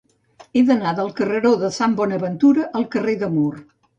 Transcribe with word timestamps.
He 0.53 0.61
d'anar 0.69 0.93
del 0.99 1.11
carreró 1.19 1.51
de 1.65 1.69
Sant 1.77 1.93
Bonaventura 2.01 2.65
al 2.79 2.87
carrer 2.97 3.17
de 3.25 3.33
Mur. 3.37 3.53